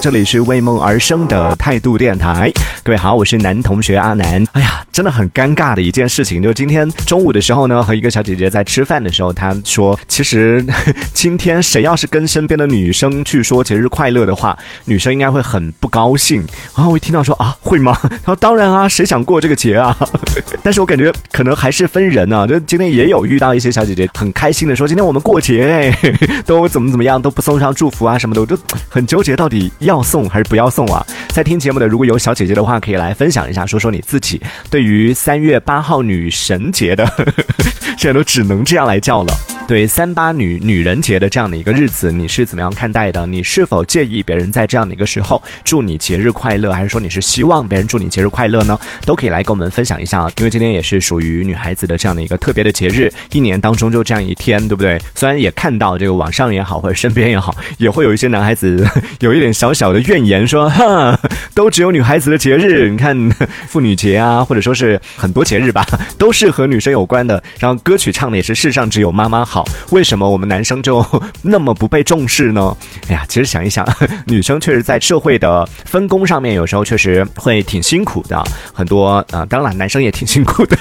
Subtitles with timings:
[0.00, 2.50] 这里是为梦而生的态度电台。
[2.82, 4.42] 各位好，我是男同学阿南。
[4.52, 10.64] 哎呀，真的很尴尬的一件事情，就是今天中午的时候呢，和一个小姐姐在吃饭的时候，她说，其实
[11.12, 14.56] 今天谁要是跟身边的女生去说节日快乐的话，
[14.86, 16.42] 女生应该会很不高兴。
[16.74, 17.94] 然后我一听到说啊，会吗？
[18.02, 19.94] 她说当然啊，谁想过这个节啊？
[20.64, 25.98] 但是我感觉可能还是分人啊，就今天也有遇到一些小姐姐很开心的说，今天我们过节哎，
[26.46, 31.04] 都怎么怎么样，都不送上祝福啊什么的，我就很纠结，到底要要送还是不要送啊？
[31.30, 34.40] 在听节目的如果有小姐姐的话，可以来分享一下，说说你自己
[34.70, 37.04] 对于三月八号女神节的，
[38.00, 39.34] 现在都只能这样来叫了。
[39.68, 43.26] 对三八女女人节的这样的一个日子，你是怎么样看待的？
[43.26, 48.76] 你是否介意别人在这样的一个时候祝你节日快乐，还是说你是希望别人祝你节日快乐呢？
[49.04, 54.98] 都可以来跟我们分享一下，因为今天也是属于女孩子的这样的一个特别的节日，一年当中就这样一天，对不对？
[55.14, 58.84] 虽然也看到这个网上也好，或者身边也好，也会有一些男孩子
[59.20, 61.20] 有一点小小的怨言，说哈，
[61.54, 63.30] 都只有女孩子的节日，你看
[63.68, 65.86] 妇女节啊，或者说是很多节日吧，
[66.18, 67.40] 都是和女生有关的。
[67.58, 69.64] 然后歌曲唱的也是世上只有妈妈好。
[69.90, 71.04] 为什么我们男生就
[71.42, 72.76] 那么不被重视呢？
[73.08, 73.84] 哎呀，其实想一想，
[74.26, 78.40] 女生确实在社会的分工上面，有时候确实会挺辛苦的。
[78.72, 80.76] 很多啊，当然男生也挺辛苦的。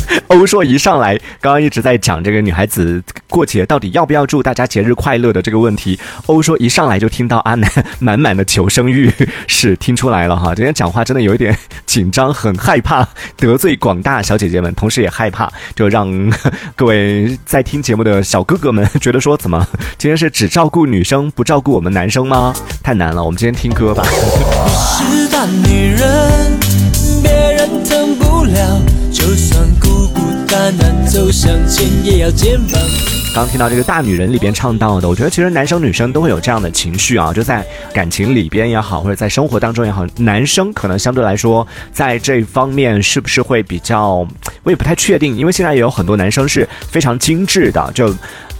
[0.28, 5.98] 欧硕一上来，刚刚一直在讲这个女孩子过节到底要不要祝大家节日快乐的这个问题。
[6.26, 9.12] 欧硕一上来就听到阿南 满满的求生欲，
[9.46, 10.54] 是听出来了哈。
[10.54, 16.10] 今天讲话真的有一点 紧张，很害怕得罪广大小姐姐们，同时也害怕就让
[16.74, 19.66] 各位在听节目的小哥哥们觉得说，怎么
[19.98, 22.54] 今天是只照顾女生不照顾我们男生吗？
[22.82, 24.04] 太难了，我们今天听歌吧。
[24.04, 26.58] 是大女人，
[27.22, 28.80] 别人疼不了，
[30.52, 32.78] 大难走向前，也要肩膀。
[33.34, 44.28] 刚听到这个大女人里边唱到的，我觉得其实男生女生都会有这样的情绪啊，就在感情里边也好，或者在生活当中也好，男生可能相对来说在这方面是不是会比较，
[44.62, 48.14] 我也不太确定，因为现在也有很多男生是非常精致的，就。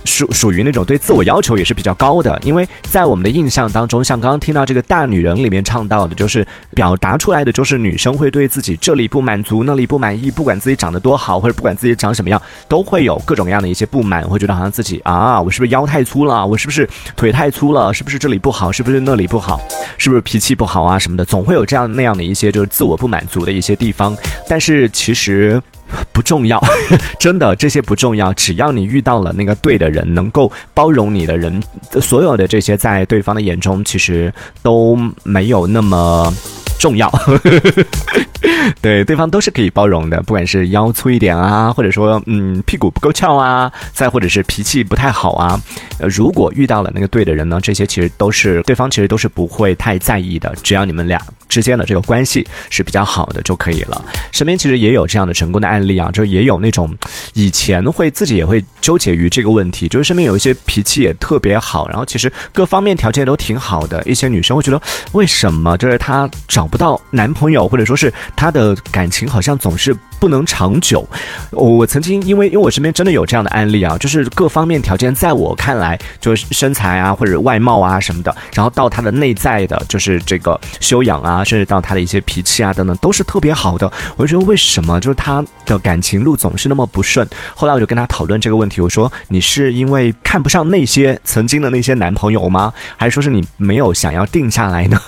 [0.04, 16.46] 属属于那种对自我要求也是比较高的，因为在我们的印象当中，像刚刚听到这个大女人里面唱到的，就是表达出来的就是女生会对自己这里不满足，那里不满意，不管自己长得多好，或者不管自己长什么样，都会有各种各样的一些不满，会觉得好像自己啊，我是不是腰太粗了？
[16.46, 17.92] 我是不是腿太粗了？
[17.92, 18.70] 是不是这里不好？
[18.72, 19.60] 是不是那里不好？
[19.98, 21.24] 是不是脾气不好啊什么的？
[21.24, 24.16] 总会有这样那样的一些就是自我不满足的一些地方，
[24.48, 25.62] 但是其实。
[26.12, 26.62] 不重要，
[27.18, 28.32] 真的这些不重要。
[28.34, 31.62] 只要你遇到了那个对的人，能够包容你的人，
[32.00, 34.32] 所有的这些在对方的眼中其实
[34.62, 36.32] 都没有那么
[36.78, 37.10] 重要。
[38.80, 45.60] 对，对方都是可以包容的，不管是腰粗一点啊，或者说嗯屁股不够翘啊，再或者是脾气不太好啊。
[45.98, 51.20] 呃，如果遇到了那个对的人呢，这些其实都是对方其实都是不会太在意的，只要你们俩。
[51.52, 54.02] 之间的这个关系是比较好的就可以了。
[54.32, 56.96] 身边其实也有这样的成功的案例啊，就也有那种
[57.34, 64.80] 以前会自己也会纠结于这个问题，就是身边有一些脾气也特别好，然后其实各方面条件都挺好的一些女生会觉得，
[65.12, 71.04] 为什么就是她找不到男朋友，或者说是她的感情好像总是不能长久。
[71.50, 81.42] 我曾经因为因为我身边真的有这样的案例啊，就是各方面条件在我看来就是身材啊或者外貌啊什么的，然后到他的内在的就是这个修养啊。
[81.42, 83.90] 甚至到他的一些脾气啊等等，都是特别好的。
[84.16, 87.26] 我就觉得为什么就是他的感情路总是那么不顺？
[87.56, 92.72] 后来我就跟他讨论这个问题，我说你是因为看不上那些曾经的那些男朋友吗？
[92.96, 95.00] 还是说是你没有想要定下来呢？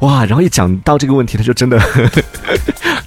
[0.00, 0.24] 哇！
[0.24, 1.78] 然后一讲到这个问题，他就真的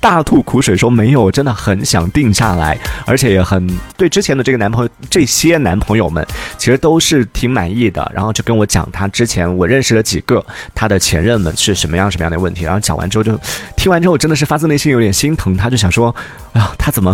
[0.05, 2.77] 大吐苦水，说没有，真的很想定下来，
[3.07, 3.67] 而且也很
[3.97, 6.23] 对之前的这个男朋友，这些男朋友们
[6.59, 8.11] 其实都是挺满意的。
[8.13, 10.45] 然后就跟我讲他之前我认识了几个
[10.75, 12.79] 他的前任们是什么样什么样的问题，然后。
[12.85, 13.35] 讲完之后就
[13.75, 16.15] 听完之后真的是发自内心有点心疼，他就想说，
[16.53, 17.11] 哎呀，他怎么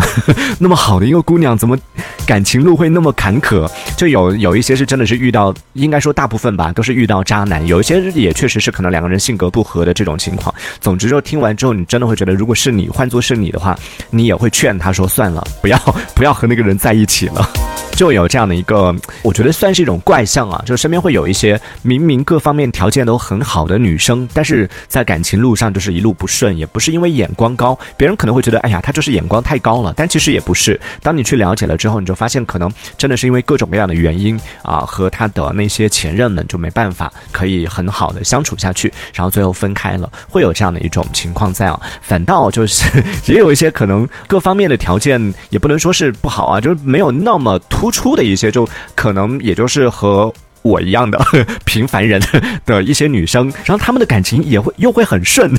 [0.58, 1.78] 那么好的一个姑娘，怎么
[2.26, 3.66] 感情路会那么坎坷？
[3.96, 10.54] 就有有一些是真的是遇到，应该说大部分吧，都是遇到渣男，有一些也确实是可能两个人性格不合的这种情况。
[10.78, 13.78] 总之，就听完之后，你真的会觉得，如果是你，你换做是你的话，
[14.10, 15.78] 你也会劝他说，算了，不要
[16.14, 17.71] 不要和那个人在一起了。
[17.92, 30.80] 就有这样的一个，我觉得算是一种怪象啊，就是身边会有一些明明各方面条件都很好的女生，但是在感情路上就是一路不顺，也不是因为眼光高，别人可能会觉得，哎呀，她就是眼光太高了，但其实也不是。
[31.00, 32.68] 当你去了解了之后，你就发现可能
[32.98, 41.80] 真的是因为各种各样的原因啊，和她的那些前任们就没办法可以很好的相处下去，然后最后分开了，会有这样的一种情况在啊。
[42.00, 47.81] 反倒就是也有一些可能各方面的条件也不能说是不好啊，就是没有那么突。
[47.82, 50.32] 突出的一些，就可能也就是和
[50.62, 51.18] 我一样的
[51.66, 52.22] 平凡人
[52.64, 55.52] 的一些女生，然后她们的感情也会又会很顺。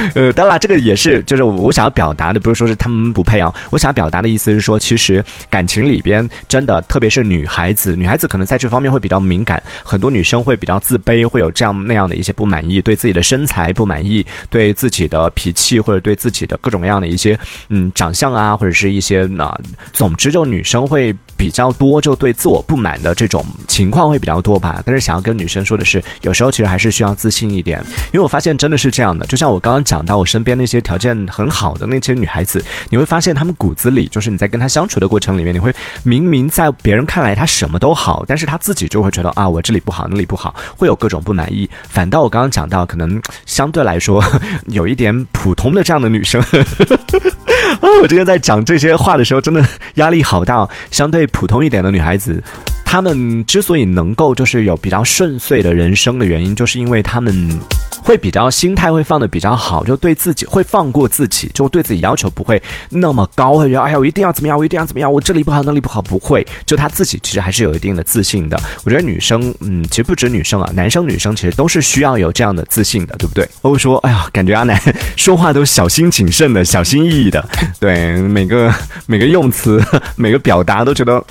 [0.14, 3.52] 呃，当然这个也是，就是我想要表达的，不是说是他们不配啊。
[3.70, 19.58] 我想要表达的意思是说，其实感情里边真的，特别是女孩子，女孩子可能在这方面会比较敏感，很多女生会比较自卑，会有这样那样的一些不满意，对自己的身材不满意，对自己的脾气或者对自己的各种各样的一些嗯长相啊，或者是一些啊，
[19.92, 24.82] 总之就女生会比较多，就对自我不满的这种情况会比较多吧。
[24.84, 27.82] 但是想要跟女生说的是，有时候其实还是需要自信一点，
[28.12, 29.78] 因为我发现真的是这样的，就像我刚刚。
[29.88, 41.70] 讲到我身边那些条件很好的那些女孩子，你会发现她们骨子里就是你在跟她相处的过程里面，你会明明在别人看来她什么都好，但是她自己就会觉得啊，我这里不好，那里不好，会有各种不满意。
[41.88, 44.22] 反倒我刚刚讲到，可能相对来说
[44.66, 49.64] 有一点普通的这样的女生，啊， 我今天在讲这些话的时候，真的
[49.94, 50.68] 压力好大。
[50.90, 52.42] 相对普通一点的女孩子，
[52.90, 57.60] 他们之所以能够就是有比较顺遂的人生的原因，就是因为他们。
[58.00, 68.58] 会比较心态会放的比较好，就对自己会放过自己，就对自己要求不会那么高，会觉得哎呀我一定要怎么样，我一定要怎么样，我这里不好那里不好，不会，就他自己其实还是有一定的自信的。
[68.84, 73.46] 我觉得女生，嗯，其实不止女生啊，男生女生其实都是需要有这样的自信的，对不对？
[73.60, 74.80] 我会说，哎呀，感觉阿南
[75.14, 77.46] 说话都小心谨慎的，小心翼翼的，
[77.78, 78.72] 对每个
[79.04, 79.84] 每个用词、
[80.16, 81.22] 每个表达都觉得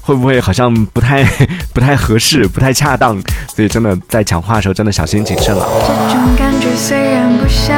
[0.00, 1.24] 会不会好像不太
[1.74, 3.20] 不太合适、不太恰当，
[3.54, 5.66] 所以真的在讲话的时候真的小心谨慎了。
[6.08, 7.74] 这种感觉虽然不像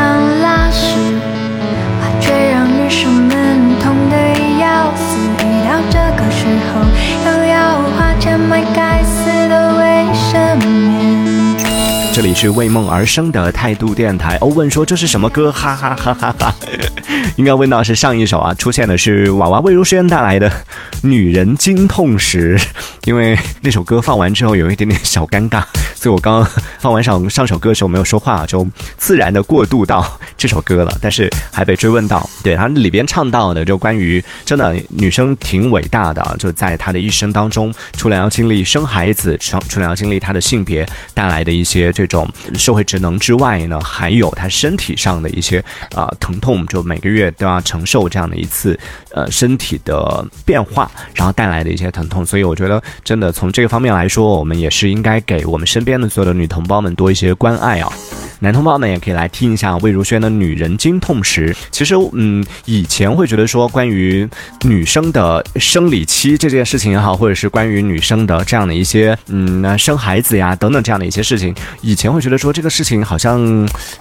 [12.18, 14.36] 这里是为梦而生的态度电台。
[14.38, 15.52] 欧问说这是什么歌？
[15.52, 16.52] 哈哈哈哈哈！
[17.38, 20.50] 应该问到是上一首啊，出现的是娃娃魏如萱带来的
[21.02, 22.58] 《女人经痛时》，
[23.04, 25.62] 因为那首歌放完之后有一点点小尴尬。
[25.94, 26.44] 所以我刚
[26.78, 28.66] 放完上上首歌的时候没有说话，就
[28.96, 30.98] 自然的过渡到这首歌了。
[31.00, 40.84] 但是还被追问到，对他里边唱到的，就关于真的女生挺伟大的，就在她的一生当中，除了要经历生孩子，除除了要经历她的性别
[41.14, 45.64] 带来的一些这种社会职能之外呢，还有她身体上的一些
[45.94, 48.76] 啊疼痛，就每个月都要承受这样的一次
[49.12, 52.26] 呃身体的变化，然后带来的一些疼痛。
[52.26, 57.92] 所以我觉得真的从这个方面来说，我们也是应该给我们身边的所有的女同胞们多一些关爱啊！
[58.40, 61.52] 男同胞们也可以来听一下魏如萱的《女人经痛时》。
[61.70, 64.28] 其实，嗯，以前会觉得说关于
[64.64, 73.40] 女生的生理期这件事情也好，或者是关于女生的这样的一些，嗯，生孩子呀等等这样的一些事情，以前会觉得说这个事情好像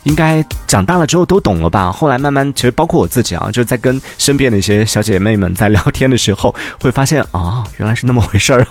[0.04, 1.92] 应该长大了之后都懂了吧。
[1.92, 8.68] 后来慢慢，其实包括我自己啊，就在跟身边的一些小姐妹们在聊天的时候，会发现啊，原来是那么回事儿。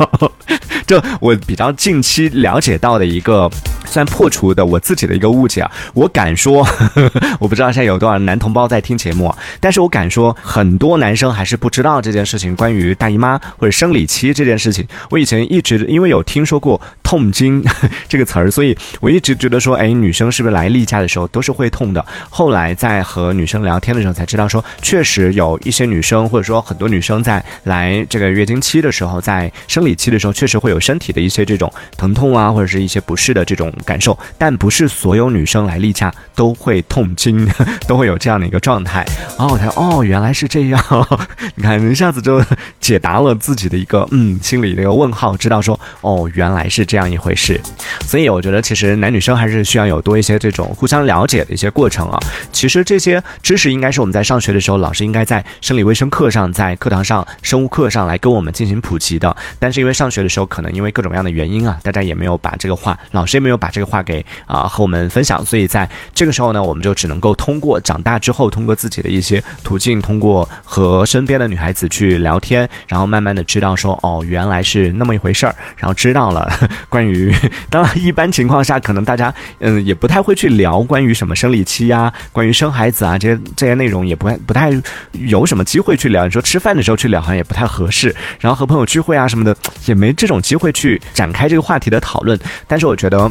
[0.86, 3.50] 就我比较近期了解到的一个，
[3.84, 14.86] 算破除的我自己的一个误解啊，我敢说呵呵， 我不知道现在有多少男同胞在听节目，但是我敢说，很多男生还是不知道这件事情，关于大姨妈或者生理期这件事情。
[15.10, 17.64] 我以前一直因为有听说过痛经
[18.08, 22.04] 这个词儿，所以我一直觉得说，哎，女生是不是来例假的时候都是会痛的？
[22.30, 30.75] 后来在和女生聊天的时候才知道，说确实有一些女生或者说很多女生在来这个月经期的时候，在生理期的时候，确实会有。
[30.80, 37.48] 身体的一些这种疼痛啊，或者是一些不适的这种感受，但不是所有女生来例假都会痛经，
[37.86, 39.04] 都会有这样的一个状态。
[39.38, 40.82] 然后我才哦，原来是这样。
[41.56, 42.42] 你看，一下子就
[42.80, 47.60] 解答了自己的一个嗯心里的一个问号，知道说哦，原来是这样一回事。
[48.06, 52.18] 所以我觉得，其实男女生还是需要有多一些这种互相了解的一些过程啊。
[52.52, 59.34] 其实这些知识应该是我们在上学的时候，老师应该在生理卫生课上，在课堂上生物课上来跟我们进行普及的。
[59.58, 60.65] 但是因为上学的时候可能。
[60.72, 76.50] 因为各种各样的原因啊，大家也没有把这个话，老师也没有把这个话给啊和我们分享，所以在这个时候呢，我们就只能够通过长大之后，通过自己的一些途径，通过和身边的女孩子去聊天，然后慢慢的知道说，哦，原来是那么一回事儿，然后知道了
[76.88, 77.34] 关于，
[77.70, 84.72] 当然一般情况下，可能大家嗯也不太会去聊关于什么生理期呀，关于生孩子啊这些这些内容，也不太不太
[85.12, 86.24] 有什么机会去聊。
[86.24, 89.54] 你说吃饭的时候去聊，好像也不太合适，然后和朋友聚会啊什么的，
[89.84, 90.66] 也没这种机会。
[90.66, 92.36] 会去展开这个话题的讨论，
[92.66, 93.30] 但是我觉得。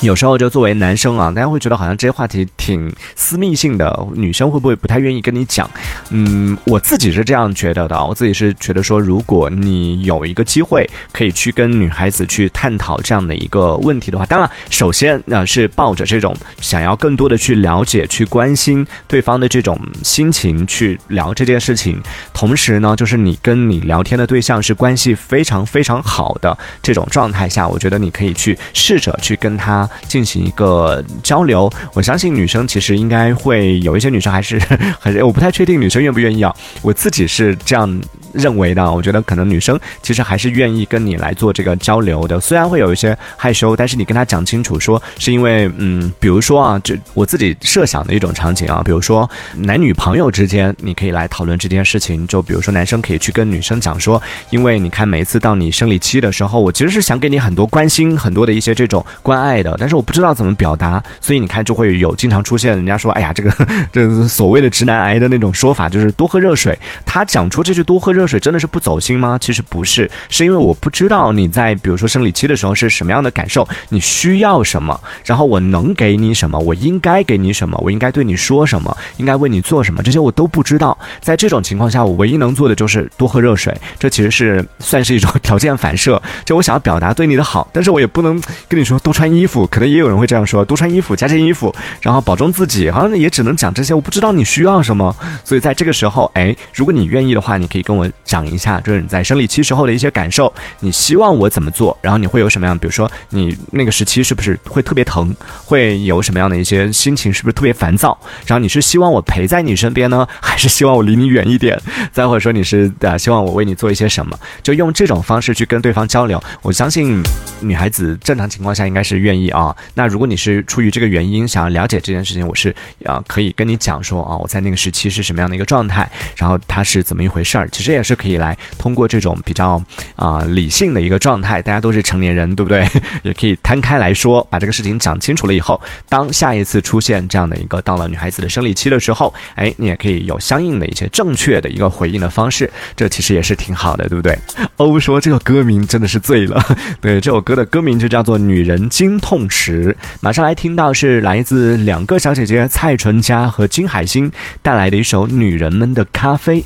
[0.00, 5.68] 有时候就作为男生啊，大家会觉得好像这些话题挺私密性的，女生会不会不太愿意跟你讲？
[6.10, 22.00] 嗯，我自己是这样觉得的，我自己是觉得说，如果你有一个机会可以去跟女孩子去探讨这样的一个问题的话，当然，首先呢是抱着这种想要更多的去了解、去关心对方的这种心情去聊这件事情，
[22.32, 29.87] 同时呢，就是你跟你聊天的对象是关系非常非常好的这种状态下，我觉得你可以去试着去跟他。
[30.06, 34.58] 进行一个交流，我相信女生其实应该会有一些女生还是
[35.00, 38.00] 很我不太确定女生愿不愿意啊，我自己是这样。
[38.32, 54.20] 认为的，我觉得可能女生其实还是愿意跟你来做这个交流的，虽然会有一些害羞，但是你跟她讲清楚，说是因为，嗯，比如说啊，就我自己设想的一种场景啊，比如说男女朋友之间，你可以来讨论这件事情，就比如说男生可以去跟女生讲说，
[54.50, 63.52] 因为你看每一次到你生理期的时候，我其实是想给你很多关心，很多的一些这种关爱的，但是我不知道怎么表达，所以你看就会有经常出现人家说，哎呀，这个
[63.92, 66.78] 这所谓的直男癌的那种说法，就是多喝热水。
[67.04, 69.38] 他讲出这句多喝热水真的是不走心吗？
[69.40, 80.98] 其实不是，是因为我不知道你在比如说生理期的时候是什么样的感受，你需要什么，然后我能给你什么，我应该给你什么，我应该对你说什么，应该为你做什么，这些我都不知道。
[81.20, 83.74] 在这种情况下，我唯一能做的就是多喝热水。
[83.98, 93.94] 这其实是算是一种条件反射， 就我想要表达对你的好，但是我也不能跟你说多穿衣服，可能也有人会这样说，多穿衣服，加件衣服，然后保重自己，好像也只能讲这些。
[93.94, 102.78] 我不知道你需要什么，所以在这个时候，哎，如果你愿意的话，你可以跟我讲一下，就是你在生理期时候的一些感受，你希望我怎么做，然后你会有什么样？
[102.78, 105.34] 比如说你那个时期是不是会特别疼，
[105.64, 108.18] 会有什么样的一些心情，是不是特别烦躁？
[108.46, 111.80] 然后你是希望我陪在你身边呢，还是希望我离你远一点？
[112.12, 114.38] 再或者说你是啊，希望我为你做一些什么？
[114.62, 117.22] 就用这种方式去跟对方交流，我相信
[117.60, 119.74] 女孩子正常情况下应该是愿意啊。
[119.94, 122.74] 那如果你是出于这个原因想要了解这件事情，我是
[123.04, 128.56] 啊可以跟你讲说啊，我在那个时期是什么样的一个状态，然后它是怎么一回事儿，其实也也是可以来。
[128.78, 129.82] 通过这种比较
[130.16, 132.86] 啊理性的一个状态，大家都是成年人，对不对？
[133.22, 144.38] 也可以摊开来说，把这个事情讲清楚了以后，当下一次出现这样的一个到了女孩子的生理期的时候，哎，你也可以有相应的一些正确的一个回应的方式，这其实也是挺好的，对不对？
[144.76, 146.62] 欧说这个歌名真的是醉了，
[147.00, 149.96] 对，这首歌的歌名就叫做《女人经痛时》。
[150.20, 154.30] 马上来听到是来自两个小姐姐蔡淳佳和金海心
[154.62, 156.60] 带来的一首《女人们的咖啡》。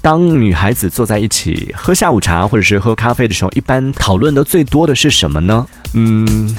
[0.00, 5.66] 当女孩子坐在一起喝下午茶或者是喝咖啡的时候，一般讨论的最多的是什么呢？
[5.94, 6.54] 嗯。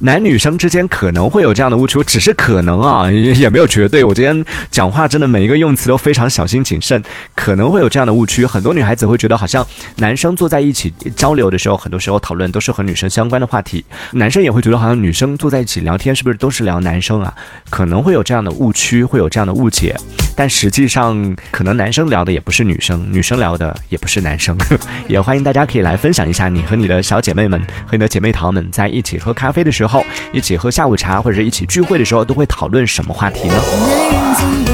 [0.00, 4.04] 男女生之间可能会有这样的误区，只是可能啊，也也没有绝对。
[4.04, 7.02] 我今天讲话真的每一个用词都非常小心谨慎，
[7.34, 8.44] 可能会有这样的误区。
[8.44, 9.66] 很多女孩子会觉得，好像
[9.96, 17.32] 男生坐在一起交流的时候，很多时候讨论都是和女生相关的话题；男生也会觉得，好像女生坐在一起聊天是不是都是聊男生啊？
[17.70, 19.96] 可能会有这样的误区，会有这样的误解。
[20.36, 24.56] 但实际上，可能男生聊的也不是女生，女生聊的也不是男生。
[25.08, 30.04] 也欢迎大家可以来分享一下，你和你的小姐妹们和你的姐妹淘们在一起喝咖啡的时候。
[30.32, 34.73] 一起喝下午茶或者一起聚会的时候，都会讨论什么话题呢？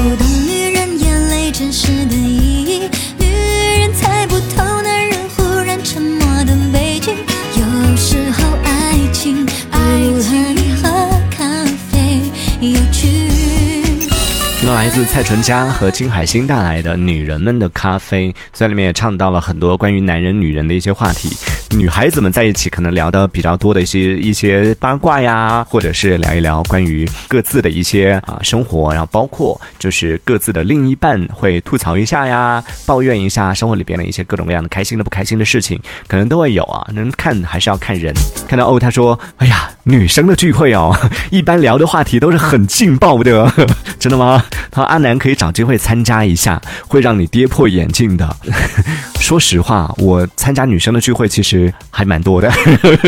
[15.11, 21.27] 蔡淳佳和金海心带来的《女人们的咖啡》，在里面也唱到了很多关于男人、女人的一些话题。
[21.71, 36.85] 女孩子们在一起可能聊的比较多的一些一些八卦呀，或者是聊一聊关于各自的一些啊生活，然后包括就是各自的另一半会吐槽一下呀，抱怨一下生活里边的一些各种各样的开心的不开心的事情，可能都会有啊。
[36.93, 38.13] 能看还是要看人。
[38.47, 40.95] 看到哦，他说：“哎呀，女生的聚会哦，
[41.29, 43.51] 一般聊的话题都是很劲爆的，
[43.97, 48.35] 真的吗？”他说：“阿南可以找机会参加一下，会让你跌破眼镜的。
[49.19, 52.51] ”说实话，我参加女生的聚会其实还蛮多的，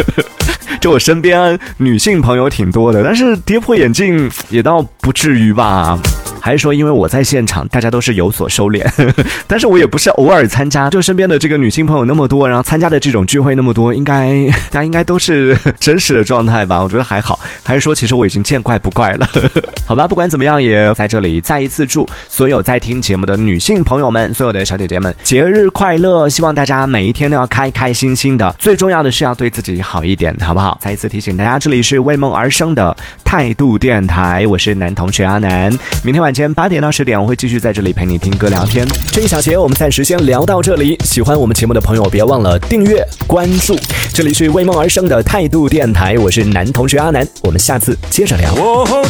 [0.81, 5.97] 就我身边女性朋友挺多的，但是跌破眼镜也倒不至于吧。
[6.45, 8.85] 还是说，因为我在现场，大家都是有所收敛，
[9.47, 16.83] 但是我也不是偶尔参加，就身边的这个女性朋友那么多，然后参加的这种聚会那么多，应该 大家应该都是真实的状态吧？
[16.83, 17.39] 我觉得还好。
[17.63, 19.29] 还是说，其实我已经见怪不怪了？
[19.87, 26.27] 好吧，不管怎么样，也在这里再一次祝所有在听节目的女性朋友们，所有的小姐姐们节日快乐！
[26.27, 30.77] 希望大家每一天都要开开心心的，最重要的是要对自己好一点，好不好？
[30.81, 35.71] 再一次提醒大家，这里是为梦而生的态度电台，我是男同学阿南。
[36.03, 38.87] 明天晚间八点到十点，我会继续在这里陪你听歌聊天。
[39.11, 40.97] 这一小节我们暂时先聊到这里。
[41.03, 43.77] 喜欢我们节目的朋友，别忘了订阅关注。
[44.13, 47.27] 这里是为梦而生的态度电台，我是男同学阿南。
[47.43, 48.53] 我们下次接着聊。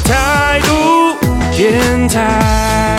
[0.03, 1.15] 态度
[1.55, 2.92] 电台。